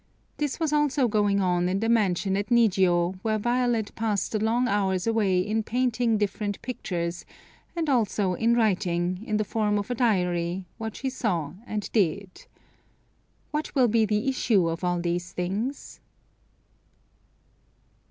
[0.37, 4.67] This was also going on in the mansion at Nijio, where Violet passed the long
[4.67, 7.23] hours away in painting different pictures,
[7.75, 12.47] and also in writing, in the form of a diary, what she saw and did.
[13.51, 15.99] What will be the issue of all these things?